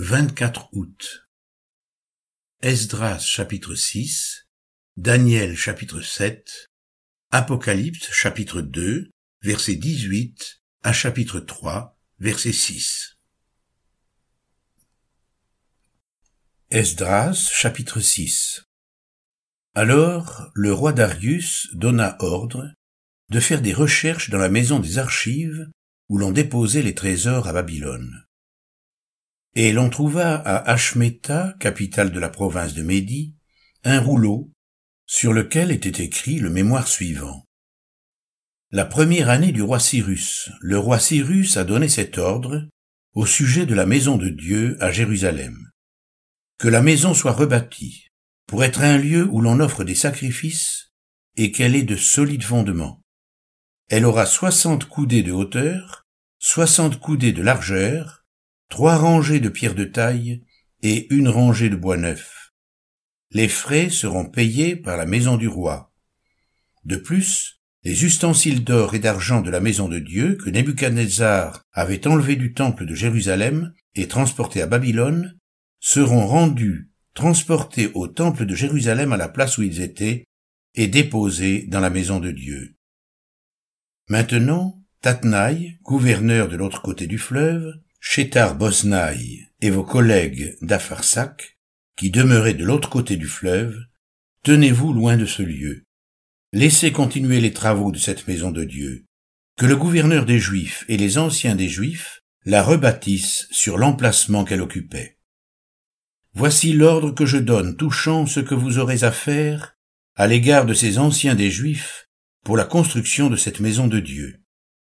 24 0.00 0.68
août. 0.74 1.28
Esdras 2.62 3.18
chapitre 3.18 3.74
6, 3.74 4.46
Daniel 4.96 5.56
chapitre 5.56 6.02
7, 6.02 6.68
Apocalypse 7.32 8.08
chapitre 8.12 8.60
2, 8.60 9.10
verset 9.42 9.74
18 9.74 10.62
à 10.84 10.92
chapitre 10.92 11.40
3, 11.40 11.98
verset 12.20 12.52
6. 12.52 13.16
Esdras 16.70 17.50
chapitre 17.52 17.98
6 17.98 18.62
Alors 19.74 20.52
le 20.54 20.72
roi 20.72 20.92
Darius 20.92 21.70
donna 21.74 22.16
ordre 22.20 22.72
de 23.30 23.40
faire 23.40 23.62
des 23.62 23.74
recherches 23.74 24.30
dans 24.30 24.38
la 24.38 24.48
maison 24.48 24.78
des 24.78 24.98
archives 24.98 25.68
où 26.08 26.18
l'on 26.18 26.30
déposait 26.30 26.82
les 26.82 26.94
trésors 26.94 27.48
à 27.48 27.52
Babylone. 27.52 28.27
Et 29.54 29.72
l'on 29.72 29.90
trouva 29.90 30.34
à 30.34 30.70
Ashmeta, 30.70 31.54
capitale 31.58 32.12
de 32.12 32.20
la 32.20 32.28
province 32.28 32.74
de 32.74 32.82
Médie, 32.82 33.34
un 33.84 34.00
rouleau 34.00 34.52
sur 35.06 35.32
lequel 35.32 35.70
était 35.70 36.04
écrit 36.04 36.38
le 36.38 36.50
mémoire 36.50 36.86
suivant. 36.86 37.44
La 38.70 38.84
première 38.84 39.30
année 39.30 39.52
du 39.52 39.62
roi 39.62 39.80
Cyrus, 39.80 40.50
le 40.60 40.78
roi 40.78 40.98
Cyrus 40.98 41.56
a 41.56 41.64
donné 41.64 41.88
cet 41.88 42.18
ordre 42.18 42.68
au 43.14 43.24
sujet 43.24 43.64
de 43.64 43.74
la 43.74 43.86
maison 43.86 44.18
de 44.18 44.28
Dieu 44.28 44.76
à 44.80 44.92
Jérusalem. 44.92 45.56
Que 46.58 46.68
la 46.68 46.82
maison 46.82 47.14
soit 47.14 47.32
rebâtie 47.32 48.08
pour 48.46 48.64
être 48.64 48.82
un 48.82 48.98
lieu 48.98 49.26
où 49.30 49.40
l'on 49.40 49.60
offre 49.60 49.84
des 49.84 49.94
sacrifices 49.94 50.92
et 51.36 51.52
qu'elle 51.52 51.74
ait 51.74 51.82
de 51.82 51.96
solides 51.96 52.42
fondements. 52.42 53.00
Elle 53.88 54.04
aura 54.04 54.26
soixante 54.26 54.84
coudées 54.86 55.22
de 55.22 55.32
hauteur, 55.32 56.06
soixante 56.38 57.00
coudées 57.00 57.32
de 57.32 57.42
largeur, 57.42 58.17
trois 58.68 58.96
rangées 58.96 59.40
de 59.40 59.48
pierres 59.48 59.74
de 59.74 59.84
taille 59.84 60.44
et 60.82 61.12
une 61.12 61.28
rangée 61.28 61.68
de 61.68 61.76
bois 61.76 61.96
neuf. 61.96 62.52
Les 63.30 63.48
frais 63.48 63.90
seront 63.90 64.24
payés 64.24 64.76
par 64.76 64.96
la 64.96 65.06
maison 65.06 65.36
du 65.36 65.48
roi. 65.48 65.92
De 66.84 66.96
plus, 66.96 67.60
les 67.84 68.04
ustensiles 68.04 68.64
d'or 68.64 68.94
et 68.94 68.98
d'argent 68.98 69.40
de 69.40 69.50
la 69.50 69.60
maison 69.60 69.88
de 69.88 69.98
Dieu 69.98 70.36
que 70.36 70.50
Nebuchadnezzar 70.50 71.62
avait 71.72 72.06
enlevés 72.06 72.36
du 72.36 72.52
temple 72.52 72.86
de 72.86 72.94
Jérusalem 72.94 73.72
et 73.94 74.08
transportés 74.08 74.62
à 74.62 74.66
Babylone 74.66 75.38
seront 75.80 76.26
rendus, 76.26 76.90
transportés 77.14 77.90
au 77.94 78.08
temple 78.08 78.46
de 78.46 78.54
Jérusalem 78.54 79.12
à 79.12 79.16
la 79.16 79.28
place 79.28 79.58
où 79.58 79.62
ils 79.62 79.80
étaient 79.80 80.24
et 80.74 80.88
déposés 80.88 81.66
dans 81.68 81.80
la 81.80 81.90
maison 81.90 82.20
de 82.20 82.30
Dieu. 82.30 82.76
Maintenant, 84.08 84.82
Tatnaï, 85.02 85.78
gouverneur 85.82 86.48
de 86.48 86.56
l'autre 86.56 86.82
côté 86.82 87.06
du 87.06 87.18
fleuve, 87.18 87.74
Chétar 88.00 88.56
Bosnaï 88.56 89.48
et 89.60 89.70
vos 89.70 89.82
collègues 89.82 90.56
d'Afarsac, 90.62 91.58
qui 91.96 92.10
demeuraient 92.10 92.54
de 92.54 92.64
l'autre 92.64 92.88
côté 92.88 93.16
du 93.16 93.26
fleuve, 93.26 93.76
tenez-vous 94.44 94.92
loin 94.92 95.16
de 95.16 95.26
ce 95.26 95.42
lieu. 95.42 95.84
Laissez 96.52 96.92
continuer 96.92 97.40
les 97.40 97.52
travaux 97.52 97.90
de 97.90 97.98
cette 97.98 98.28
maison 98.28 98.50
de 98.50 98.64
Dieu. 98.64 99.04
Que 99.56 99.66
le 99.66 99.76
gouverneur 99.76 100.24
des 100.24 100.38
Juifs 100.38 100.84
et 100.88 100.96
les 100.96 101.18
anciens 101.18 101.56
des 101.56 101.68
Juifs 101.68 102.22
la 102.44 102.62
rebâtissent 102.62 103.48
sur 103.50 103.76
l'emplacement 103.76 104.44
qu'elle 104.44 104.62
occupait. 104.62 105.18
Voici 106.34 106.72
l'ordre 106.72 107.10
que 107.10 107.26
je 107.26 107.36
donne 107.36 107.76
touchant 107.76 108.26
ce 108.26 108.38
que 108.38 108.54
vous 108.54 108.78
aurez 108.78 109.02
à 109.02 109.10
faire 109.10 109.76
à 110.14 110.28
l'égard 110.28 110.66
de 110.66 110.74
ces 110.74 110.98
anciens 110.98 111.34
des 111.34 111.50
Juifs 111.50 112.08
pour 112.44 112.56
la 112.56 112.64
construction 112.64 113.28
de 113.28 113.36
cette 113.36 113.58
maison 113.58 113.88
de 113.88 113.98
Dieu. 113.98 114.40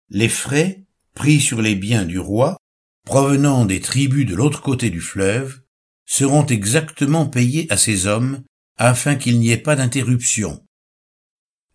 Les 0.09 0.29
frais 0.29 0.85
pris 1.13 1.41
sur 1.41 1.61
les 1.61 1.75
biens 1.75 2.05
du 2.05 2.17
roi 2.17 2.57
provenant 3.05 3.65
des 3.65 3.79
tribus 3.79 4.25
de 4.25 4.35
l'autre 4.35 4.61
côté 4.61 4.89
du 4.89 5.01
fleuve, 5.01 5.61
seront 6.05 6.45
exactement 6.45 7.27
payés 7.27 7.67
à 7.69 7.77
ces 7.77 8.07
hommes 8.07 8.43
afin 8.77 9.15
qu'il 9.15 9.39
n'y 9.39 9.51
ait 9.51 9.57
pas 9.57 9.75
d'interruption. 9.75 10.65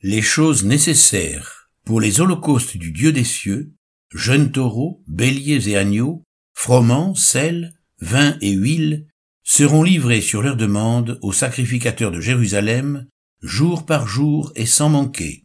Les 0.02 0.22
choses 0.22 0.64
nécessaires 0.64 1.70
pour 1.84 2.00
les 2.00 2.20
holocaustes 2.20 2.76
du 2.76 2.92
Dieu 2.92 3.12
des 3.12 3.24
cieux, 3.24 3.72
jeunes 4.12 4.52
taureaux, 4.52 5.02
béliers 5.06 5.70
et 5.70 5.76
agneaux, 5.76 6.22
froment, 6.54 7.14
sel, 7.14 7.74
vin 8.00 8.36
et 8.40 8.52
huile, 8.52 9.06
seront 9.42 9.82
livrés 9.82 10.20
sur 10.20 10.42
leur 10.42 10.56
demande 10.56 11.18
aux 11.22 11.32
sacrificateurs 11.32 12.10
de 12.10 12.20
Jérusalem, 12.20 13.06
jour 13.42 13.86
par 13.86 14.06
jour 14.06 14.52
et 14.56 14.66
sans 14.66 14.90
manquer, 14.90 15.44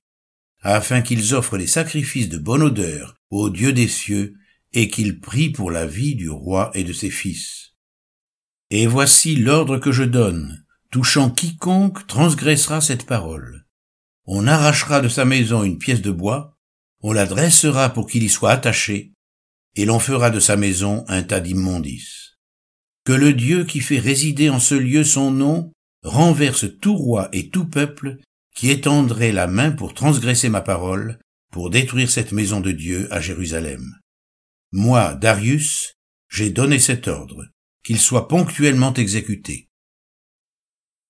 afin 0.62 1.02
qu'ils 1.02 1.34
offrent 1.34 1.58
des 1.58 1.68
sacrifices 1.68 2.30
de 2.30 2.38
bonne 2.38 2.64
odeur 2.64 3.16
au 3.30 3.50
Dieu 3.50 3.74
des 3.74 3.88
cieux 3.88 4.36
et 4.74 4.90
qu'il 4.90 5.20
prie 5.20 5.50
pour 5.50 5.72
la 5.72 5.86
vie 5.86 6.16
du 6.16 6.30
roi 6.30 6.72
et 6.74 6.84
de 6.84 6.94
ses 6.94 7.10
fils. 7.10 7.74
Et 8.70 8.88
voici 8.88 9.36
l'ordre 9.36 9.78
que 9.78 9.92
je 9.92 10.04
donne, 10.04 10.66
touchant 10.92 11.30
quiconque 11.30 12.08
transgressera 12.08 12.82
cette 12.82 13.06
parole. 13.06 13.66
On 14.26 14.48
arrachera 14.48 15.02
de 15.02 15.10
sa 15.10 15.26
maison 15.26 15.64
une 15.64 15.78
pièce 15.78 16.02
de 16.02 16.12
bois, 16.12 16.58
on 17.02 17.12
la 17.12 17.26
dressera 17.26 17.90
pour 17.90 18.08
qu'il 18.08 18.24
y 18.24 18.30
soit 18.30 18.52
attaché, 18.52 19.14
et 19.76 19.86
l'on 19.86 20.00
fera 20.00 20.30
de 20.30 20.40
sa 20.40 20.56
maison 20.56 21.04
un 21.08 21.24
tas 21.24 21.40
d'immondices. 21.40 22.38
Que 23.06 23.14
le 23.14 23.34
Dieu 23.34 23.66
qui 23.66 23.82
fait 23.82 24.00
résider 24.00 24.50
en 24.50 24.60
ce 24.60 24.76
lieu 24.76 25.04
son 25.04 25.30
nom 25.30 25.72
renverse 26.04 26.66
tout 26.80 26.96
roi 26.96 27.30
et 27.34 27.50
tout 27.50 27.66
peuple 27.66 28.18
qui 28.56 28.70
étendrait 28.70 29.32
la 29.32 29.48
main 29.48 29.72
pour 29.72 29.94
transgresser 29.94 30.50
ma 30.50 30.62
parole, 30.62 31.20
pour 31.52 31.70
détruire 31.70 32.10
cette 32.10 32.32
maison 32.32 32.62
de 32.62 32.72
Dieu 32.72 33.08
à 33.12 33.20
Jérusalem. 33.20 34.00
Moi, 34.76 35.14
Darius, 35.14 36.00
j'ai 36.30 36.50
donné 36.50 36.80
cet 36.80 37.08
ordre, 37.08 37.46
qu'il 37.84 38.00
soit 38.00 38.28
ponctuellement 38.28 38.92
exécuté. 38.96 39.70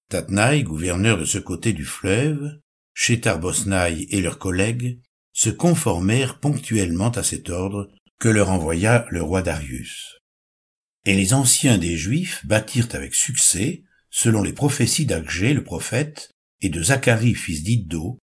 Tatnaï, 0.09 0.63
gouverneur 0.63 1.17
de 1.17 1.23
ce 1.23 1.37
côté 1.37 1.71
du 1.71 1.85
fleuve, 1.85 2.59
Chétar 2.93 3.39
Bosnaï 3.39 4.05
et 4.09 4.19
leurs 4.19 4.37
collègues 4.37 4.99
se 5.31 5.49
conformèrent 5.49 6.41
ponctuellement 6.41 7.11
à 7.11 7.23
cet 7.23 7.49
ordre 7.49 7.89
que 8.19 8.27
leur 8.27 8.49
envoya 8.49 9.05
le 9.09 9.23
roi 9.23 9.41
Darius. 9.41 10.17
Et 11.05 11.15
les 11.15 11.33
anciens 11.33 11.77
des 11.77 11.95
Juifs 11.95 12.45
bâtirent 12.45 12.89
avec 12.91 13.15
succès, 13.15 13.85
selon 14.09 14.43
les 14.43 14.51
prophéties 14.51 15.05
d'Agé 15.05 15.53
le 15.53 15.63
prophète 15.63 16.31
et 16.59 16.67
de 16.67 16.83
Zacharie 16.83 17.33
fils 17.33 17.63
d'Iddo, 17.63 18.19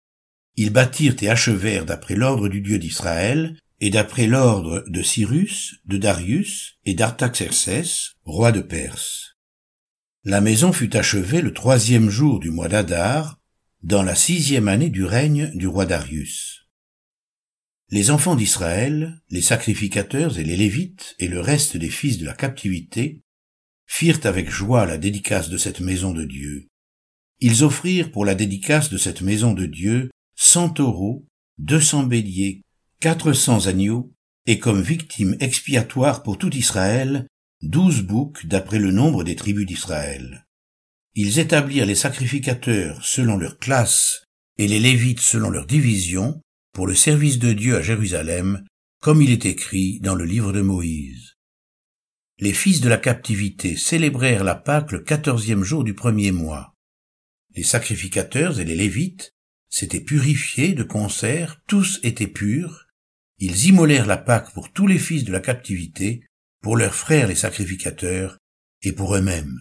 ils 0.58 0.74
bâtirent 0.74 1.16
et 1.22 1.30
achevèrent 1.30 1.86
d'après 1.86 2.16
l'ordre 2.16 2.50
du 2.50 2.60
Dieu 2.60 2.78
d'Israël 2.78 3.58
et 3.82 3.90
d'après 3.90 4.28
l'ordre 4.28 4.84
de 4.88 5.02
Cyrus, 5.02 5.80
de 5.86 5.98
Darius 5.98 6.80
et 6.86 6.94
d'Artaxerxès, 6.94 8.16
roi 8.24 8.52
de 8.52 8.62
Perse. 8.62 9.38
La 10.24 10.42
maison 10.42 10.74
fut 10.74 10.98
achevée 10.98 11.42
le 11.42 11.54
troisième 11.54 12.10
jour 12.10 12.40
du 12.40 12.52
mois 12.52 12.68
d'Adar, 12.68 13.40
dans 13.82 14.04
la 14.04 14.16
sixième 14.16 14.68
année 14.68 14.90
du 14.90 15.06
règne 15.06 15.52
du 15.56 15.68
roi 15.68 15.86
Darius. 15.86 16.68
Les 17.90 18.12
enfants 18.12 18.36
d'Israël, 18.36 19.22
les 19.30 19.42
sacrificateurs 19.42 20.38
et 20.38 20.44
les 20.44 20.58
Lévites 20.58 21.16
et 21.18 21.28
le 21.28 21.40
reste 21.40 21.78
des 21.78 21.90
fils 21.90 22.18
de 22.18 22.26
la 22.26 22.34
captivité 22.34 23.22
firent 23.88 24.20
avec 24.26 24.50
joie 24.50 24.86
la 24.86 24.98
dédicace 24.98 25.50
de 25.50 25.58
cette 25.58 25.80
maison 25.80 26.12
de 26.12 26.26
Dieu. 26.26 26.68
Ils 27.40 27.64
offrirent 27.64 28.12
pour 28.12 28.26
la 28.26 28.36
dédicace 28.36 28.90
de 28.90 28.98
cette 28.98 29.22
maison 29.22 29.54
de 29.54 29.66
Dieu 29.66 30.12
cent 30.36 30.70
taureaux, 30.70 31.26
deux 31.58 31.82
cents 31.82 32.04
béliers, 32.04 32.62
quatre 33.00 33.34
cents 33.34 33.68
agneaux, 33.68 34.14
et 34.46 34.60
comme 34.60 34.82
victime 34.82 35.38
expiatoire 35.40 36.24
pour 36.24 36.38
tout 36.38 36.54
Israël, 36.56 37.28
douze 37.62 38.02
boucs 38.02 38.46
d'après 38.46 38.80
le 38.80 38.92
nombre 38.92 39.24
des 39.24 39.36
tribus 39.36 39.66
d'Israël. 39.66 40.46
Ils 41.16 41.40
établirent 41.40 41.86
les 41.86 41.96
sacrificateurs 41.96 43.04
selon 43.06 43.38
leur 43.38 43.58
classe 43.58 44.24
et 44.58 44.68
les 44.68 44.80
Lévites 44.80 45.22
selon 45.22 45.50
leur 45.50 45.66
division 45.66 46.42
pour 46.74 46.88
le 46.88 46.96
service 46.96 47.40
de 47.40 47.54
Dieu 47.54 47.78
à 47.78 47.82
Jérusalem, 47.82 48.66
comme 49.02 49.22
il 49.22 49.32
est 49.32 49.46
écrit 49.46 50.00
dans 50.02 50.16
le 50.16 50.26
livre 50.26 50.52
de 50.52 50.62
Moïse. 50.62 51.36
Les 52.38 52.54
fils 52.54 52.80
de 52.82 52.90
la 52.90 52.98
captivité 52.98 53.76
célébrèrent 53.76 54.44
la 54.44 54.56
Pâque 54.56 54.92
le 54.92 55.00
quatorzième 55.00 55.64
jour 55.64 55.84
du 55.84 55.94
premier 55.94 56.32
mois. 56.32 56.74
Les 57.56 57.64
sacrificateurs 57.64 58.60
et 58.60 58.66
les 58.66 58.76
Lévites 58.76 59.34
s'étaient 59.70 60.02
purifiés 60.02 60.74
de 60.74 60.84
concert, 60.84 61.62
tous 61.68 62.00
étaient 62.04 62.28
purs, 62.28 62.89
ils 63.40 63.68
immolèrent 63.68 64.06
la 64.06 64.18
Pâque 64.18 64.54
pour 64.54 64.72
tous 64.72 64.86
les 64.86 65.00
fils 65.00 65.24
de 65.24 65.32
la 65.32 65.40
captivité, 65.40 66.24
pour 66.62 66.76
leurs 66.76 66.96
frères 66.96 67.28
les 67.28 67.36
sacrificateurs, 67.36 68.38
et 68.82 68.92
pour 68.92 69.16
eux-mêmes. 69.16 69.58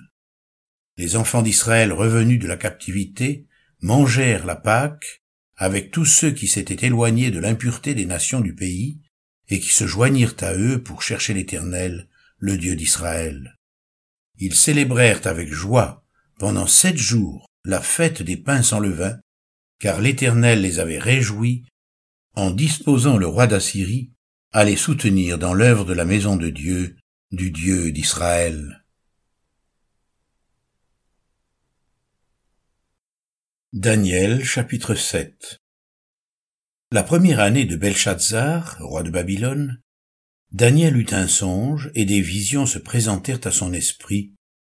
Les 0.96 1.16
enfants 1.16 1.42
d'Israël 1.42 1.92
revenus 1.92 2.40
de 2.40 2.48
la 2.48 2.56
captivité 2.56 3.46
mangèrent 3.80 4.46
la 4.46 4.56
Pâque 4.56 5.22
avec 5.56 5.90
tous 5.90 6.04
ceux 6.04 6.30
qui 6.30 6.46
s'étaient 6.46 6.86
éloignés 6.86 7.30
de 7.30 7.38
l'impureté 7.38 7.94
des 7.94 8.06
nations 8.06 8.40
du 8.40 8.54
pays, 8.54 9.00
et 9.48 9.60
qui 9.60 9.70
se 9.70 9.86
joignirent 9.86 10.36
à 10.40 10.54
eux 10.54 10.82
pour 10.82 11.02
chercher 11.02 11.34
l'Éternel, 11.34 12.08
le 12.38 12.58
Dieu 12.58 12.76
d'Israël. 12.76 13.58
Ils 14.38 14.54
célébrèrent 14.54 15.26
avec 15.26 15.52
joie 15.52 16.04
pendant 16.38 16.66
sept 16.66 16.96
jours 16.96 17.48
la 17.64 17.80
fête 17.80 18.22
des 18.22 18.36
pains 18.36 18.62
sans 18.62 18.78
levain, 18.78 19.18
car 19.80 20.00
l'Éternel 20.00 20.60
les 20.60 20.78
avait 20.78 20.98
réjouis 20.98 21.64
en 22.38 22.52
disposant 22.52 23.16
le 23.16 23.26
roi 23.26 23.48
d'Assyrie 23.48 24.12
à 24.52 24.64
les 24.64 24.76
soutenir 24.76 25.38
dans 25.38 25.54
l'œuvre 25.54 25.84
de 25.84 25.92
la 25.92 26.04
maison 26.04 26.36
de 26.36 26.50
Dieu 26.50 26.96
du 27.32 27.50
Dieu 27.50 27.90
d'Israël. 27.90 28.84
Daniel 33.72 34.44
chapitre 34.44 34.94
7 34.94 35.58
La 36.92 37.02
première 37.02 37.40
année 37.40 37.64
de 37.64 37.74
Belshazzar, 37.74 38.78
roi 38.82 39.02
de 39.02 39.10
Babylone, 39.10 39.82
Daniel 40.52 40.96
eut 40.96 41.12
un 41.12 41.26
songe 41.26 41.90
et 41.96 42.04
des 42.04 42.20
visions 42.20 42.66
se 42.66 42.78
présentèrent 42.78 43.44
à 43.46 43.50
son 43.50 43.72
esprit 43.72 44.32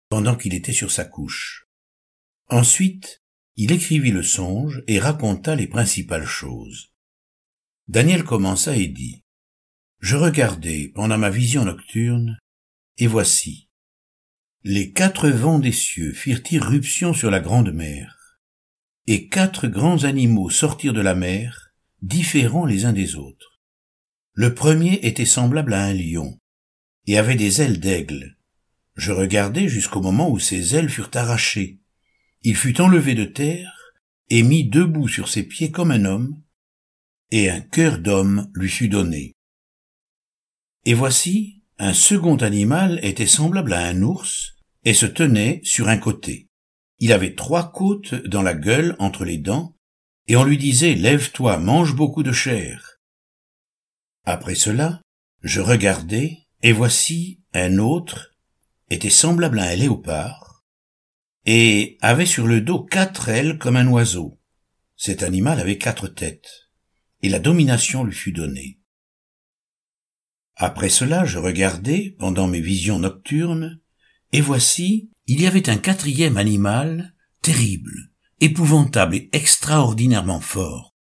pendant 0.07 0.37
qu'il 0.37 0.53
était 0.53 0.71
sur 0.71 0.91
sa 0.91 1.03
couche. 1.03 1.67
Ensuite, 2.47 3.21
il 3.57 3.73
écrivit 3.73 4.11
le 4.11 4.23
songe 4.23 4.81
et 4.87 4.97
raconta 4.97 5.55
les 5.55 5.67
principales 5.67 6.25
choses. 6.25 6.88
Daniel 7.89 8.23
commença 8.23 8.77
et 8.77 8.87
dit, 8.87 9.23
Je 9.99 10.15
regardai 10.15 10.91
pendant 10.93 11.17
ma 11.17 11.31
vision 11.31 11.65
nocturne, 11.65 12.37
et 12.99 13.07
voici, 13.07 13.67
les 14.63 14.91
quatre 14.91 15.27
vents 15.29 15.57
des 15.57 15.71
cieux 15.71 16.13
firent 16.13 16.43
irruption 16.51 17.13
sur 17.13 17.31
la 17.31 17.39
grande 17.39 17.73
mer 17.73 18.19
et 19.07 19.27
quatre 19.27 19.67
grands 19.67 20.03
animaux 20.03 20.51
sortirent 20.51 20.93
de 20.93 21.01
la 21.01 21.15
mer, 21.15 21.71
différents 22.03 22.67
les 22.67 22.85
uns 22.85 22.93
des 22.93 23.15
autres. 23.15 23.59
Le 24.33 24.53
premier 24.53 24.99
était 25.01 25.25
semblable 25.25 25.73
à 25.73 25.83
un 25.83 25.93
lion, 25.95 26.39
et 27.07 27.17
avait 27.17 27.35
des 27.35 27.59
ailes 27.63 27.79
d'aigle. 27.79 28.37
Je 28.97 29.11
regardai 29.11 29.67
jusqu'au 29.67 29.99
moment 29.99 30.29
où 30.29 30.37
ses 30.37 30.75
ailes 30.75 30.91
furent 30.91 31.09
arrachées. 31.15 31.79
Il 32.43 32.55
fut 32.55 32.79
enlevé 32.79 33.15
de 33.15 33.25
terre, 33.25 33.95
et 34.29 34.43
mis 34.43 34.69
debout 34.69 35.07
sur 35.07 35.27
ses 35.27 35.41
pieds 35.41 35.71
comme 35.71 35.89
un 35.89 36.05
homme, 36.05 36.39
et 37.31 37.49
un 37.49 37.61
cœur 37.61 37.99
d'homme 37.99 38.49
lui 38.53 38.69
fut 38.69 38.89
donné. 38.89 39.33
Et 40.85 40.93
voici, 40.93 41.63
un 41.77 41.93
second 41.93 42.37
animal 42.37 42.99
était 43.03 43.27
semblable 43.27 43.73
à 43.73 43.85
un 43.85 44.01
ours, 44.01 44.55
et 44.85 44.93
se 44.93 45.05
tenait 45.05 45.61
sur 45.63 45.87
un 45.89 45.97
côté. 45.97 46.47
Il 46.99 47.13
avait 47.13 47.35
trois 47.35 47.71
côtes 47.71 48.15
dans 48.15 48.41
la 48.41 48.53
gueule 48.53 48.95
entre 48.99 49.25
les 49.25 49.37
dents, 49.37 49.75
et 50.27 50.35
on 50.35 50.43
lui 50.43 50.57
disait 50.57 50.95
Lève-toi, 50.95 51.57
mange 51.57 51.95
beaucoup 51.95 52.23
de 52.23 52.31
chair. 52.31 52.99
Après 54.25 54.55
cela, 54.55 55.01
je 55.41 55.61
regardai, 55.61 56.37
et 56.61 56.71
voici 56.71 57.41
un 57.53 57.77
autre 57.77 58.31
était 58.89 59.09
semblable 59.09 59.59
à 59.59 59.69
un 59.69 59.75
léopard, 59.75 60.63
et 61.45 61.97
avait 62.01 62.25
sur 62.25 62.47
le 62.47 62.61
dos 62.61 62.83
quatre 62.83 63.29
ailes 63.29 63.57
comme 63.57 63.75
un 63.75 63.87
oiseau. 63.87 64.39
Cet 64.97 65.23
animal 65.23 65.59
avait 65.59 65.77
quatre 65.77 66.07
têtes, 66.07 66.68
et 67.21 67.29
la 67.29 67.39
domination 67.39 68.03
lui 68.03 68.15
fut 68.15 68.31
donnée. 68.31 68.79
Après 70.55 70.89
cela, 70.89 71.25
je 71.25 71.37
regardai, 71.37 72.15
pendant 72.19 72.47
mes 72.47 72.61
visions 72.61 72.99
nocturnes, 72.99 73.79
et 74.31 74.41
voici 74.41 75.09
il 75.25 75.41
y 75.41 75.47
avait 75.47 75.69
un 75.69 75.77
quatrième 75.77 76.37
animal 76.37 77.15
terrible, 77.41 78.11
épouvantable 78.41 79.15
et 79.15 79.29
extraordinairement 79.31 80.41
fort. 80.41 80.95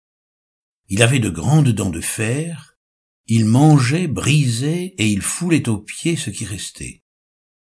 Il 0.88 1.02
avait 1.02 1.18
de 1.18 1.30
grandes 1.30 1.70
dents 1.70 1.90
de 1.90 2.00
fer, 2.00 2.76
il 3.26 3.44
mangeait, 3.44 4.06
brisait 4.06 4.94
et 4.98 5.08
il 5.08 5.22
foulait 5.22 5.68
aux 5.68 5.78
pieds 5.78 6.16
ce 6.16 6.30
qui 6.30 6.44
restait. 6.44 7.02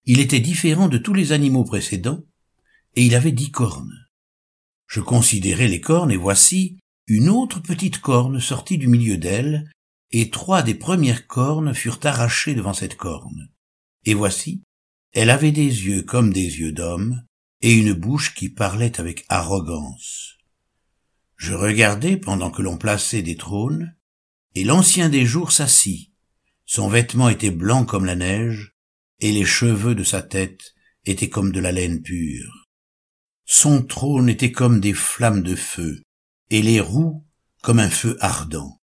Il 0.06 0.20
était 0.20 0.40
différent 0.40 0.90
de 0.90 0.98
tous 0.98 1.14
les 1.14 1.32
animaux 1.32 1.66
précédents, 1.66 2.24
et 2.96 3.04
il 3.04 3.16
avait 3.16 3.32
dix 3.32 3.52
cornes. 3.52 4.08
Je 4.88 5.02
considérai 5.02 5.68
les 5.68 5.82
cornes, 5.82 6.12
et 6.12 6.18
voici 6.18 6.80
une 7.10 7.30
autre 7.30 7.60
petite 7.60 8.00
corne 8.00 8.40
sortie 8.40 8.78
du 8.78 8.88
milieu 8.88 9.18
d'elle, 9.18 9.70
et 10.12 10.30
trois 10.30 10.62
des 10.62 10.76
premières 10.76 11.26
cornes 11.26 11.74
furent 11.74 12.00
arrachées 12.04 12.54
devant 12.54 12.74
cette 12.74 12.96
corne. 12.96 13.50
Et 14.06 14.14
voici, 14.14 14.62
elle 15.12 15.32
avait 15.32 15.52
des 15.52 15.64
yeux 15.64 16.04
comme 16.04 16.32
des 16.32 16.60
yeux 16.60 16.72
d'homme, 16.72 17.24
et 17.62 17.74
une 17.74 17.94
bouche 17.94 18.36
qui 18.36 18.50
parlait 18.50 19.00
avec 19.00 19.26
arrogance. 19.28 20.38
Je 21.36 21.54
regardais 21.54 22.16
pendant 22.16 22.52
que 22.52 22.62
l'on 22.62 22.78
plaçait 22.78 23.24
des 23.24 23.36
trônes, 23.36 23.96
et 24.54 24.64
l'ancien 24.64 25.10
des 25.10 25.26
jours 25.26 25.52
s'assit. 25.52 26.12
Son 26.66 26.90
vêtement 26.90 27.30
était 27.30 27.50
blanc 27.50 27.86
comme 27.86 28.06
la 28.06 28.16
neige, 28.16 28.76
et 29.20 29.32
les 29.32 29.46
cheveux 29.46 29.96
de 29.96 30.04
sa 30.04 30.22
tête 30.22 30.76
étaient 31.06 31.30
comme 31.30 31.52
de 31.52 31.60
la 31.60 31.72
laine 31.72 32.04
pure. 32.04 32.68
Son 33.46 33.82
trône 33.82 34.30
était 34.30 34.52
comme 34.52 34.80
des 34.80 34.94
flammes 34.94 35.42
de 35.42 35.56
feu, 35.56 36.04
et 36.50 36.62
les 36.62 36.80
roues 36.80 37.26
comme 37.62 37.80
un 37.80 37.90
feu 37.90 38.18
ardent. 38.22 38.82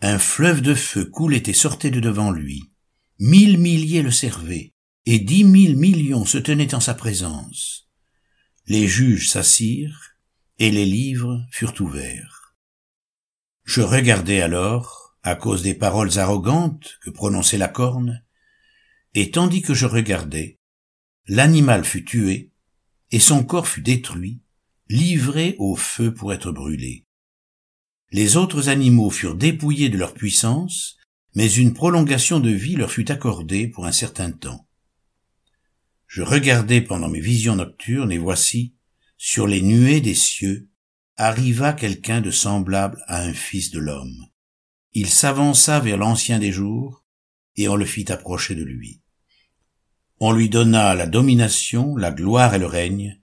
Un 0.00 0.18
fleuve 0.18 0.62
de 0.62 0.74
feu 0.74 1.04
coulait 1.04 1.42
et 1.46 1.52
sortait 1.52 1.90
de 1.90 2.00
devant 2.00 2.30
lui. 2.30 2.72
Mille 3.18 3.58
milliers 3.58 4.02
le 4.02 4.10
servaient, 4.10 4.74
et 5.04 5.18
dix 5.18 5.44
mille 5.44 5.76
millions 5.76 6.24
se 6.24 6.38
tenaient 6.38 6.74
en 6.74 6.80
sa 6.80 6.94
présence. 6.94 7.90
Les 8.66 8.88
juges 8.88 9.28
s'assirent, 9.28 10.16
et 10.58 10.70
les 10.70 10.86
livres 10.86 11.44
furent 11.50 11.74
ouverts. 11.80 12.54
Je 13.64 13.82
regardai 13.82 14.40
alors, 14.40 15.16
à 15.22 15.34
cause 15.34 15.62
des 15.62 15.74
paroles 15.74 16.18
arrogantes 16.18 16.98
que 17.02 17.10
prononçait 17.10 17.58
la 17.58 17.68
corne, 17.68 18.24
et 19.14 19.30
tandis 19.30 19.62
que 19.62 19.74
je 19.74 19.86
regardais, 19.86 20.60
l'animal 21.26 21.84
fut 21.84 22.04
tué, 22.04 22.52
et 23.10 23.20
son 23.20 23.44
corps 23.44 23.68
fut 23.68 23.82
détruit, 23.82 24.40
livré 24.90 25.54
au 25.60 25.76
feu 25.76 26.12
pour 26.12 26.32
être 26.32 26.50
brûlé. 26.50 27.06
Les 28.10 28.36
autres 28.36 28.68
animaux 28.68 29.10
furent 29.10 29.36
dépouillés 29.36 29.88
de 29.88 29.96
leur 29.96 30.14
puissance, 30.14 30.96
mais 31.36 31.48
une 31.48 31.74
prolongation 31.74 32.40
de 32.40 32.50
vie 32.50 32.74
leur 32.74 32.90
fut 32.90 33.08
accordée 33.12 33.68
pour 33.68 33.86
un 33.86 33.92
certain 33.92 34.32
temps. 34.32 34.66
Je 36.08 36.22
regardai 36.22 36.80
pendant 36.80 37.08
mes 37.08 37.20
visions 37.20 37.54
nocturnes, 37.54 38.10
et 38.10 38.18
voici, 38.18 38.74
sur 39.16 39.46
les 39.46 39.62
nuées 39.62 40.00
des 40.00 40.16
cieux, 40.16 40.68
arriva 41.16 41.72
quelqu'un 41.72 42.20
de 42.20 42.32
semblable 42.32 43.00
à 43.06 43.22
un 43.22 43.32
fils 43.32 43.70
de 43.70 43.78
l'homme. 43.78 44.26
Il 44.92 45.08
s'avança 45.08 45.78
vers 45.78 45.98
l'ancien 45.98 46.40
des 46.40 46.50
jours, 46.50 47.04
et 47.54 47.68
on 47.68 47.76
le 47.76 47.86
fit 47.86 48.10
approcher 48.10 48.56
de 48.56 48.64
lui. 48.64 49.00
On 50.18 50.32
lui 50.32 50.48
donna 50.48 50.96
la 50.96 51.06
domination, 51.06 51.94
la 51.94 52.10
gloire 52.10 52.54
et 52.56 52.58
le 52.58 52.66
règne, 52.66 53.20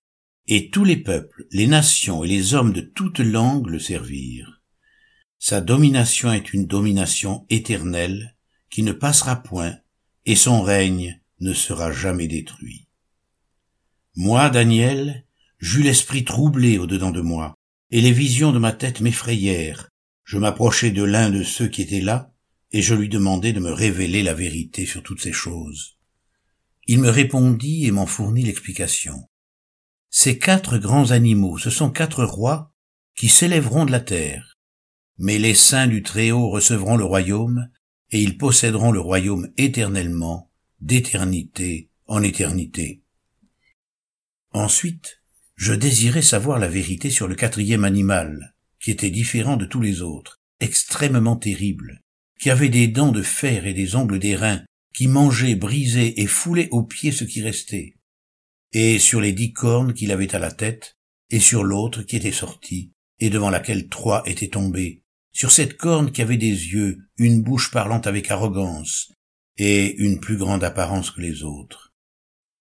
et 0.47 0.69
tous 0.69 0.85
les 0.85 0.97
peuples, 0.97 1.45
les 1.51 1.67
nations 1.67 2.23
et 2.23 2.27
les 2.27 2.53
hommes 2.53 2.73
de 2.73 2.81
toutes 2.81 3.19
langues 3.19 3.67
le 3.67 3.79
servirent. 3.79 4.61
Sa 5.39 5.61
domination 5.61 6.31
est 6.31 6.53
une 6.53 6.65
domination 6.65 7.45
éternelle, 7.49 8.35
qui 8.69 8.83
ne 8.83 8.93
passera 8.93 9.35
point, 9.35 9.77
et 10.25 10.35
son 10.35 10.61
règne 10.61 11.21
ne 11.39 11.53
sera 11.53 11.91
jamais 11.91 12.27
détruit. 12.27 12.87
Moi, 14.15 14.49
Daniel, 14.49 15.25
j'eus 15.59 15.83
l'esprit 15.83 16.23
troublé 16.23 16.77
au-dedans 16.77 17.11
de 17.11 17.21
moi, 17.21 17.53
et 17.91 18.01
les 18.01 18.11
visions 18.11 18.51
de 18.51 18.59
ma 18.59 18.71
tête 18.71 19.01
m'effrayèrent. 19.01 19.89
Je 20.23 20.37
m'approchai 20.37 20.91
de 20.91 21.03
l'un 21.03 21.29
de 21.29 21.43
ceux 21.43 21.67
qui 21.67 21.81
étaient 21.81 22.01
là, 22.01 22.33
et 22.71 22.81
je 22.81 22.95
lui 22.95 23.09
demandai 23.09 23.53
de 23.53 23.59
me 23.59 23.71
révéler 23.71 24.23
la 24.23 24.33
vérité 24.33 24.85
sur 24.85 25.03
toutes 25.03 25.21
ces 25.21 25.31
choses. 25.31 25.97
Il 26.87 26.99
me 26.99 27.09
répondit 27.09 27.85
et 27.85 27.91
m'en 27.91 28.05
fournit 28.05 28.43
l'explication. 28.43 29.27
Ces 30.09 30.39
quatre 30.39 30.77
grands 30.77 31.11
animaux, 31.11 31.57
ce 31.57 31.69
sont 31.69 31.89
quatre 31.89 32.23
rois 32.23 32.73
qui 33.15 33.29
s'élèveront 33.29 33.85
de 33.85 33.91
la 33.91 33.99
terre. 33.99 34.57
Mais 35.17 35.39
les 35.39 35.55
saints 35.55 35.87
du 35.87 36.03
Très-Haut 36.03 36.49
recevront 36.49 36.97
le 36.97 37.03
royaume, 37.03 37.67
et 38.11 38.21
ils 38.21 38.37
posséderont 38.37 38.91
le 38.91 38.99
royaume 38.99 39.51
éternellement, 39.57 40.51
d'éternité 40.79 41.89
en 42.05 42.23
éternité. 42.23 43.01
Ensuite, 44.51 45.21
je 45.55 45.73
désirais 45.73 46.21
savoir 46.21 46.59
la 46.59 46.67
vérité 46.67 47.09
sur 47.09 47.27
le 47.27 47.35
quatrième 47.35 47.83
animal, 47.83 48.55
qui 48.79 48.91
était 48.91 49.09
différent 49.09 49.57
de 49.57 49.65
tous 49.65 49.81
les 49.81 50.01
autres, 50.01 50.39
extrêmement 50.59 51.35
terrible, 51.35 52.03
qui 52.39 52.49
avait 52.49 52.69
des 52.69 52.87
dents 52.87 53.11
de 53.11 53.23
fer 53.23 53.65
et 53.65 53.73
des 53.73 53.95
ongles 53.95 54.19
d'airain, 54.19 54.63
qui 54.93 55.07
mangeait, 55.07 55.55
brisait 55.55 56.13
et 56.17 56.27
foulait 56.27 56.69
aux 56.71 56.83
pieds 56.83 57.11
ce 57.11 57.23
qui 57.23 57.41
restait, 57.41 57.96
et 58.73 58.99
sur 58.99 59.21
les 59.21 59.33
dix 59.33 59.53
cornes 59.53 59.93
qu'il 59.93 60.11
avait 60.11 60.35
à 60.35 60.39
la 60.39 60.51
tête, 60.51 60.97
et 61.29 61.39
sur 61.39 61.63
l'autre 61.63 62.03
qui 62.03 62.15
était 62.15 62.31
sortie, 62.31 62.93
et 63.19 63.29
devant 63.29 63.49
laquelle 63.49 63.89
trois 63.89 64.23
étaient 64.25 64.49
tombés, 64.49 65.03
sur 65.31 65.51
cette 65.51 65.77
corne 65.77 66.11
qui 66.11 66.21
avait 66.21 66.37
des 66.37 66.47
yeux, 66.47 66.97
une 67.17 67.41
bouche 67.41 67.71
parlant 67.71 68.01
avec 68.01 68.31
arrogance, 68.31 69.11
et 69.57 69.95
une 69.97 70.19
plus 70.19 70.37
grande 70.37 70.63
apparence 70.63 71.11
que 71.11 71.21
les 71.21 71.43
autres. 71.43 71.93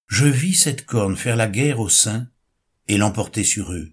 Je 0.08 0.26
vis 0.26 0.54
cette 0.54 0.84
corne 0.86 1.16
faire 1.16 1.36
la 1.36 1.48
guerre 1.48 1.80
aux 1.80 1.88
saints 1.88 2.28
et 2.88 2.96
l'emporter 2.96 3.44
sur 3.44 3.72
eux, 3.72 3.92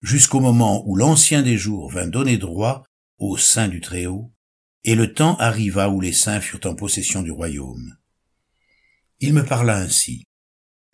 jusqu'au 0.00 0.40
moment 0.40 0.86
où 0.86 0.96
l'ancien 0.96 1.42
des 1.42 1.56
jours 1.56 1.90
vint 1.90 2.06
donner 2.06 2.38
droit 2.38 2.84
aux 3.18 3.36
saints 3.36 3.68
du 3.68 3.80
Très-Haut, 3.80 4.32
et 4.84 4.94
le 4.94 5.14
temps 5.14 5.36
arriva 5.36 5.88
où 5.88 6.00
les 6.00 6.12
saints 6.12 6.40
furent 6.40 6.66
en 6.66 6.74
possession 6.74 7.22
du 7.22 7.30
royaume. 7.30 7.96
Il 9.20 9.32
me 9.32 9.44
parla 9.44 9.76
ainsi. 9.76 10.24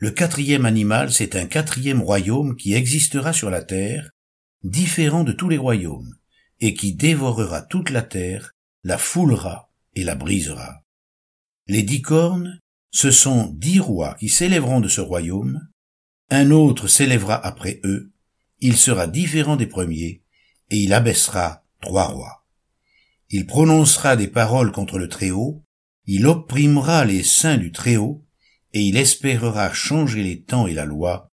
Le 0.01 0.13
quatrième 0.13 0.65
animal, 0.65 1.13
c'est 1.13 1.35
un 1.35 1.47
quatrième 1.47 2.03
royaume 2.03 2.55
qui 2.55 2.73
existera 2.73 3.33
sur 3.33 3.51
la 3.51 3.63
terre, 3.63 4.13
différent 4.63 5.25
de 5.25 5.33
tous 5.33 5.49
les 5.49 5.59
royaumes, 5.59 6.15
et 6.61 6.73
qui 6.73 6.95
dévorera 6.95 7.63
toute 7.63 7.91
la 7.91 8.03
terre, 8.03 8.55
la 8.85 8.97
foulera 8.97 9.73
et 9.97 10.05
la 10.05 10.15
brisera. 10.15 10.85
Les 11.67 11.83
dix 11.83 12.01
cornes, 12.01 12.61
ce 12.93 13.11
sont 13.11 13.53
dix 13.57 13.81
rois 13.81 14.15
qui 14.21 14.29
s'élèveront 14.29 14.81
de 14.81 14.87
ce 14.87 15.01
royaume, 15.01 15.69
un 16.31 16.53
autre 16.53 16.87
s'élèvera 16.87 17.35
après 17.35 17.81
eux, 17.83 18.13
il 18.61 18.77
sera 18.77 19.09
différent 19.09 19.57
des 19.57 19.67
premiers, 19.67 20.23
et 20.71 20.77
il 20.77 20.93
abaissera 20.93 21.65
trois 21.81 22.07
rois. 22.07 22.47
Il 23.31 23.47
prononcera 23.47 24.15
des 24.15 24.29
paroles 24.29 24.71
contre 24.71 24.97
le 24.97 25.09
Très-Haut, 25.09 25.65
il 26.07 26.25
opprimera 26.29 27.05
les 27.05 27.25
saints 27.25 27.59
du 27.59 27.73
Très-Haut, 27.73 28.25
et 28.73 28.83
il 28.83 28.97
espérera 28.97 29.73
changer 29.73 30.23
les 30.23 30.43
temps 30.43 30.67
et 30.67 30.75
la 30.75 30.85
loi, 30.85 31.31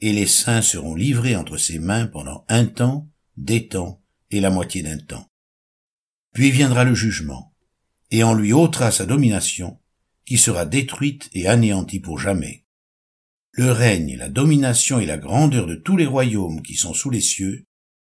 et 0.00 0.12
les 0.12 0.26
saints 0.26 0.62
seront 0.62 0.94
livrés 0.94 1.36
entre 1.36 1.56
ses 1.56 1.78
mains 1.78 2.06
pendant 2.06 2.44
un 2.48 2.66
temps, 2.66 3.08
des 3.36 3.68
temps 3.68 4.02
et 4.30 4.40
la 4.40 4.50
moitié 4.50 4.82
d'un 4.82 4.98
temps. 4.98 5.26
Puis 6.32 6.50
viendra 6.50 6.84
le 6.84 6.94
jugement, 6.94 7.54
et 8.10 8.24
on 8.24 8.34
lui 8.34 8.52
ôtera 8.52 8.90
sa 8.90 9.06
domination, 9.06 9.80
qui 10.24 10.38
sera 10.38 10.66
détruite 10.66 11.30
et 11.32 11.48
anéantie 11.48 12.00
pour 12.00 12.18
jamais. 12.18 12.64
Le 13.52 13.72
règne, 13.72 14.16
la 14.16 14.28
domination 14.28 15.00
et 15.00 15.06
la 15.06 15.18
grandeur 15.18 15.66
de 15.66 15.74
tous 15.74 15.96
les 15.96 16.06
royaumes 16.06 16.62
qui 16.62 16.74
sont 16.74 16.94
sous 16.94 17.10
les 17.10 17.20
cieux 17.20 17.64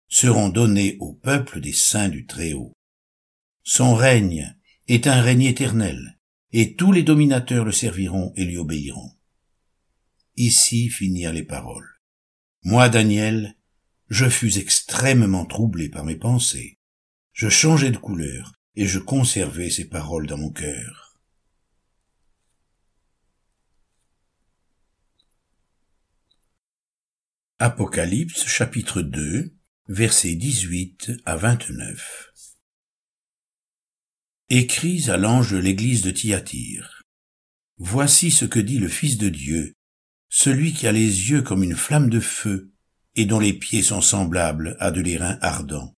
seront 0.08 0.48
donnés 0.48 0.96
au 1.00 1.12
peuple 1.12 1.60
des 1.60 1.72
saints 1.72 2.08
du 2.08 2.26
Très-Haut. 2.26 2.72
Son 3.62 3.94
règne 3.94 4.56
est 4.88 5.06
un 5.06 5.20
règne 5.20 5.42
éternel, 5.42 6.17
et 6.52 6.74
tous 6.74 6.92
les 6.92 7.02
dominateurs 7.02 7.64
le 7.64 7.72
serviront 7.72 8.32
et 8.36 8.44
lui 8.44 8.56
obéiront. 8.56 9.12
Ici 10.36 10.88
finirent 10.88 11.32
les 11.32 11.42
paroles. 11.42 12.00
Moi, 12.62 12.88
Daniel, 12.88 13.56
je 14.08 14.28
fus 14.28 14.58
extrêmement 14.58 15.44
troublé 15.44 15.88
par 15.88 16.04
mes 16.04 16.16
pensées. 16.16 16.78
Je 17.32 17.48
changeai 17.48 17.90
de 17.90 17.98
couleur, 17.98 18.52
et 18.74 18.86
je 18.86 18.98
conservai 18.98 19.70
ces 19.70 19.88
paroles 19.88 20.26
dans 20.26 20.38
mon 20.38 20.50
cœur. 20.50 21.20
Apocalypse 27.58 28.46
chapitre 28.46 29.02
2 29.02 29.52
versets 29.88 30.36
18 30.36 31.10
à 31.24 31.36
29 31.36 32.27
Écris 34.50 35.10
à 35.10 35.18
l'ange 35.18 35.50
de 35.50 35.58
l'église 35.58 36.00
de 36.00 36.10
Thyatire. 36.10 37.02
Voici 37.76 38.30
ce 38.30 38.46
que 38.46 38.58
dit 38.58 38.78
le 38.78 38.88
Fils 38.88 39.18
de 39.18 39.28
Dieu, 39.28 39.74
celui 40.30 40.72
qui 40.72 40.86
a 40.86 40.92
les 40.92 41.28
yeux 41.28 41.42
comme 41.42 41.62
une 41.62 41.76
flamme 41.76 42.08
de 42.08 42.18
feu 42.18 42.72
et 43.14 43.26
dont 43.26 43.40
les 43.40 43.52
pieds 43.52 43.82
sont 43.82 44.00
semblables 44.00 44.78
à 44.80 44.90
de 44.90 45.02
l'airain 45.02 45.38
ardent. 45.42 45.92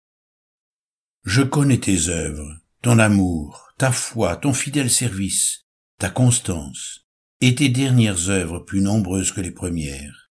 Je 1.25 1.43
connais 1.43 1.77
tes 1.77 2.07
œuvres, 2.07 2.57
ton 2.81 2.97
amour, 2.97 3.67
ta 3.77 3.91
foi, 3.91 4.35
ton 4.35 4.53
fidèle 4.53 4.89
service, 4.89 5.67
ta 5.99 6.09
constance, 6.09 7.05
et 7.41 7.53
tes 7.53 7.69
dernières 7.69 8.29
œuvres 8.29 8.57
plus 8.57 8.81
nombreuses 8.81 9.31
que 9.31 9.41
les 9.41 9.51
premières. 9.51 10.31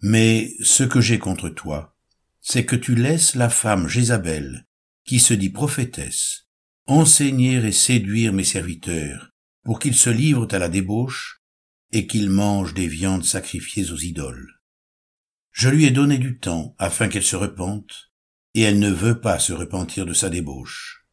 Mais 0.00 0.54
ce 0.62 0.82
que 0.82 1.02
j'ai 1.02 1.18
contre 1.18 1.50
toi, 1.50 1.94
c'est 2.40 2.64
que 2.64 2.74
tu 2.74 2.94
laisses 2.94 3.34
la 3.34 3.50
femme 3.50 3.86
Jézabel, 3.86 4.66
qui 5.04 5.20
se 5.20 5.34
dit 5.34 5.50
prophétesse, 5.50 6.46
enseigner 6.86 7.56
et 7.56 7.72
séduire 7.72 8.32
mes 8.32 8.44
serviteurs, 8.44 9.30
pour 9.64 9.78
qu'ils 9.78 9.94
se 9.94 10.10
livrent 10.10 10.48
à 10.50 10.58
la 10.58 10.68
débauche 10.68 11.40
et 11.92 12.06
qu'ils 12.06 12.30
mangent 12.30 12.74
des 12.74 12.88
viandes 12.88 13.24
sacrifiées 13.24 13.90
aux 13.90 13.98
idoles. 13.98 14.60
Je 15.52 15.68
lui 15.68 15.84
ai 15.84 15.90
donné 15.90 16.18
du 16.18 16.38
temps 16.38 16.74
afin 16.78 17.08
qu'elle 17.08 17.22
se 17.22 17.36
repente, 17.36 18.10
et 18.54 18.62
elle 18.62 18.78
ne 18.78 18.90
veut 18.90 19.20
pas 19.20 19.38
se 19.38 19.52
repentir 19.52 20.06
de 20.06 20.12
sa 20.12 20.30
débauche. 20.30 21.06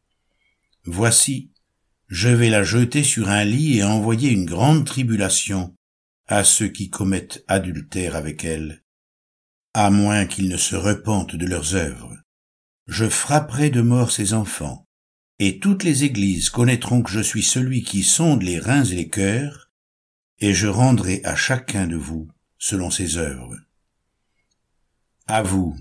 Voici, 0.84 1.52
je 2.08 2.28
vais 2.28 2.50
la 2.50 2.62
jeter 2.62 3.04
sur 3.04 3.28
un 3.28 3.44
lit 3.44 3.78
et 3.78 3.84
envoyer 3.84 4.30
une 4.30 4.46
grande 4.46 4.84
tribulation 4.84 5.76
à 6.26 6.42
ceux 6.44 6.68
qui 6.68 6.90
commettent 6.90 7.44
adultère 7.48 8.16
avec 8.16 8.44
elle, 8.44 8.82
à 9.74 9.90
moins 9.90 10.26
qu'ils 10.26 10.48
ne 10.48 10.56
se 10.56 10.74
repentent 10.74 11.36
de 11.36 11.46
leurs 11.46 11.74
œuvres. 11.74 12.16
Je 12.86 13.08
frapperai 13.08 13.70
de 13.70 13.82
mort 13.82 14.10
ses 14.10 14.34
enfants, 14.34 14.88
et 15.40 15.58
toutes 15.58 15.84
les 15.84 16.04
églises 16.04 16.50
connaîtront 16.50 17.02
que 17.02 17.10
je 17.10 17.20
suis 17.20 17.42
celui 17.42 17.82
qui 17.82 18.02
sonde 18.02 18.42
les 18.42 18.58
reins 18.58 18.84
et 18.84 18.94
les 18.94 19.08
cœurs, 19.08 19.70
et 20.38 20.52
je 20.52 20.66
rendrai 20.66 21.22
à 21.24 21.34
chacun 21.34 21.86
de 21.86 21.96
vous 21.96 22.28
selon 22.58 22.90
ses 22.90 23.16
œuvres. 23.16 23.56
À 25.26 25.42
vous, 25.42 25.74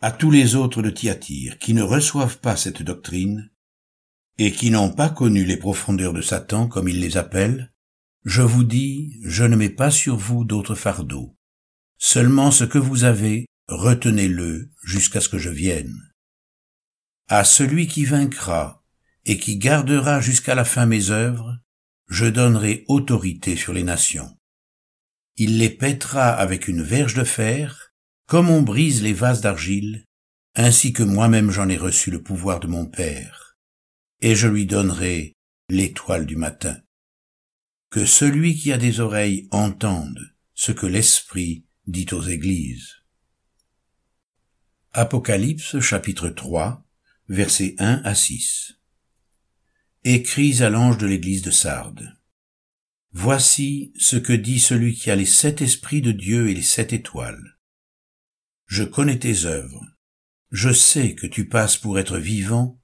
à 0.00 0.12
tous 0.12 0.30
les 0.30 0.54
autres 0.54 0.80
de 0.80 0.88
Thyatire, 0.88 1.58
qui 1.58 1.74
ne 1.74 1.82
reçoivent 1.82 2.38
pas 2.38 2.56
cette 2.56 2.82
doctrine, 2.82 3.50
et 4.38 4.50
qui 4.50 4.70
n'ont 4.70 4.90
pas 4.90 5.10
connu 5.10 5.44
les 5.44 5.58
profondeurs 5.58 6.14
de 6.14 6.22
Satan 6.22 6.66
comme 6.66 6.88
il 6.88 6.98
les 6.98 7.18
appelle, 7.18 7.70
je 8.24 8.40
vous 8.40 8.64
dis, 8.64 9.20
je 9.24 9.44
ne 9.44 9.56
mets 9.56 9.68
pas 9.68 9.90
sur 9.90 10.16
vous 10.16 10.44
d'autres 10.44 10.74
fardeaux. 10.74 11.36
Seulement 11.98 12.50
ce 12.50 12.64
que 12.64 12.78
vous 12.78 13.04
avez, 13.04 13.44
retenez-le 13.68 14.70
jusqu'à 14.82 15.20
ce 15.20 15.28
que 15.28 15.38
je 15.38 15.50
vienne. 15.50 16.00
À 17.28 17.44
celui 17.44 17.88
qui 17.88 18.06
vaincra 18.06 18.81
et 19.24 19.38
qui 19.38 19.56
gardera 19.56 20.20
jusqu'à 20.20 20.54
la 20.54 20.64
fin 20.64 20.86
mes 20.86 21.10
œuvres, 21.10 21.58
je 22.08 22.26
donnerai 22.26 22.84
autorité 22.88 23.56
sur 23.56 23.72
les 23.72 23.84
nations. 23.84 24.36
Il 25.36 25.58
les 25.58 25.70
pètera 25.70 26.30
avec 26.30 26.68
une 26.68 26.82
verge 26.82 27.14
de 27.14 27.24
fer, 27.24 27.94
comme 28.26 28.50
on 28.50 28.62
brise 28.62 29.02
les 29.02 29.12
vases 29.12 29.40
d'argile, 29.40 30.04
ainsi 30.54 30.92
que 30.92 31.02
moi-même 31.02 31.50
j'en 31.50 31.68
ai 31.68 31.76
reçu 31.76 32.10
le 32.10 32.22
pouvoir 32.22 32.60
de 32.60 32.66
mon 32.66 32.86
Père, 32.86 33.56
et 34.20 34.34
je 34.34 34.48
lui 34.48 34.66
donnerai 34.66 35.34
l'étoile 35.68 36.26
du 36.26 36.36
matin. 36.36 36.76
Que 37.90 38.04
celui 38.04 38.56
qui 38.56 38.72
a 38.72 38.78
des 38.78 39.00
oreilles 39.00 39.48
entende 39.50 40.34
ce 40.54 40.72
que 40.72 40.86
l'Esprit 40.86 41.64
dit 41.86 42.06
aux 42.12 42.22
églises. 42.22 42.96
Apocalypse 44.92 45.80
chapitre 45.80 46.28
3 46.28 46.86
versets 47.28 47.74
1 47.78 48.02
à 48.04 48.14
6 48.14 48.81
Écris 50.04 50.64
à 50.64 50.68
l'ange 50.68 50.98
de 50.98 51.06
l'église 51.06 51.42
de 51.42 51.52
Sardes. 51.52 52.18
Voici 53.12 53.92
ce 53.96 54.16
que 54.16 54.32
dit 54.32 54.58
celui 54.58 54.96
qui 54.96 55.12
a 55.12 55.14
les 55.14 55.24
sept 55.24 55.62
esprits 55.62 56.02
de 56.02 56.10
Dieu 56.10 56.50
et 56.50 56.54
les 56.54 56.62
sept 56.62 56.92
étoiles. 56.92 57.56
Je 58.66 58.82
connais 58.82 59.20
tes 59.20 59.44
œuvres. 59.44 59.86
Je 60.50 60.72
sais 60.72 61.14
que 61.14 61.28
tu 61.28 61.48
passes 61.48 61.76
pour 61.76 62.00
être 62.00 62.18
vivant 62.18 62.80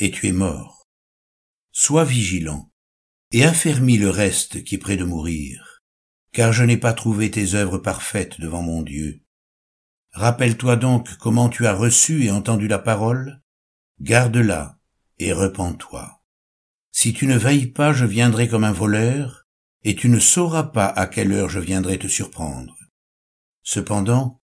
et 0.00 0.10
tu 0.10 0.26
es 0.26 0.32
mort. 0.32 0.88
Sois 1.70 2.04
vigilant 2.04 2.72
et 3.30 3.44
affermis 3.44 3.96
le 3.96 4.10
reste 4.10 4.64
qui 4.64 4.74
est 4.74 4.78
près 4.78 4.96
de 4.96 5.04
mourir, 5.04 5.84
car 6.32 6.52
je 6.52 6.64
n'ai 6.64 6.78
pas 6.78 6.94
trouvé 6.94 7.30
tes 7.30 7.54
œuvres 7.54 7.78
parfaites 7.78 8.40
devant 8.40 8.62
mon 8.62 8.82
Dieu. 8.82 9.22
Rappelle-toi 10.10 10.74
donc 10.74 11.16
comment 11.18 11.48
tu 11.48 11.64
as 11.64 11.74
reçu 11.74 12.24
et 12.24 12.32
entendu 12.32 12.66
la 12.66 12.80
parole, 12.80 13.40
garde-la 14.00 14.80
et 15.20 15.32
repens-toi. 15.32 16.15
Si 16.98 17.12
tu 17.12 17.26
ne 17.26 17.36
veilles 17.36 17.66
pas, 17.66 17.92
je 17.92 18.06
viendrai 18.06 18.48
comme 18.48 18.64
un 18.64 18.72
voleur, 18.72 19.46
et 19.84 19.94
tu 19.94 20.08
ne 20.08 20.18
sauras 20.18 20.62
pas 20.62 20.86
à 20.86 21.06
quelle 21.06 21.30
heure 21.30 21.50
je 21.50 21.60
viendrai 21.60 21.98
te 21.98 22.06
surprendre. 22.06 22.74
Cependant, 23.62 24.40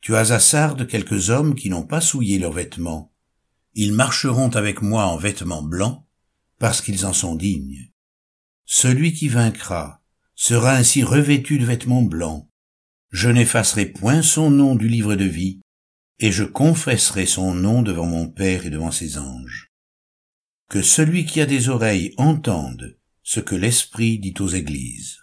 tu 0.00 0.16
as 0.16 0.32
à 0.32 0.40
Sardes 0.40 0.88
quelques 0.88 1.30
hommes 1.30 1.54
qui 1.54 1.70
n'ont 1.70 1.86
pas 1.86 2.00
souillé 2.00 2.40
leurs 2.40 2.54
vêtements. 2.54 3.14
Ils 3.74 3.92
marcheront 3.92 4.48
avec 4.48 4.82
moi 4.82 5.06
en 5.06 5.16
vêtements 5.16 5.62
blancs, 5.62 6.04
parce 6.58 6.80
qu'ils 6.80 7.06
en 7.06 7.12
sont 7.12 7.36
dignes. 7.36 7.92
Celui 8.64 9.12
qui 9.12 9.28
vaincra 9.28 10.02
sera 10.34 10.72
ainsi 10.72 11.04
revêtu 11.04 11.60
de 11.60 11.64
vêtements 11.64 12.02
blancs. 12.02 12.48
Je 13.12 13.28
n'effacerai 13.28 13.86
point 13.86 14.22
son 14.22 14.50
nom 14.50 14.74
du 14.74 14.88
livre 14.88 15.14
de 15.14 15.26
vie, 15.26 15.60
et 16.18 16.32
je 16.32 16.42
confesserai 16.42 17.26
son 17.26 17.54
nom 17.54 17.80
devant 17.80 18.06
mon 18.06 18.28
Père 18.28 18.66
et 18.66 18.70
devant 18.70 18.90
ses 18.90 19.18
anges 19.18 19.71
que 20.72 20.80
celui 20.80 21.26
qui 21.26 21.42
a 21.42 21.44
des 21.44 21.68
oreilles 21.68 22.14
entende 22.16 22.96
ce 23.22 23.40
que 23.40 23.54
l'Esprit 23.54 24.18
dit 24.18 24.32
aux 24.40 24.48
églises. 24.48 25.21